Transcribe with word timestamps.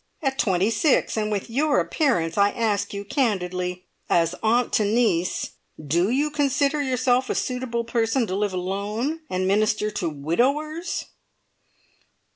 At 0.23 0.39
twenty 0.39 0.71
six, 0.71 1.15
and 1.15 1.31
with 1.31 1.47
your 1.47 1.79
appearance, 1.79 2.35
I 2.35 2.49
ask 2.49 2.91
you 2.91 3.05
candidly, 3.05 3.85
as 4.09 4.33
aunt 4.41 4.73
to 4.73 4.83
niece 4.83 5.51
do 5.79 6.09
you 6.09 6.31
consider 6.31 6.81
yourself 6.81 7.29
a 7.29 7.35
suitable 7.35 7.83
person 7.83 8.25
to 8.25 8.35
live 8.35 8.53
alone, 8.55 9.19
and 9.29 9.47
minister 9.47 9.91
to 9.91 10.09
widowers?" 10.09 11.05